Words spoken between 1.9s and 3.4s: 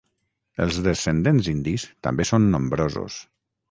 també són nombrosos.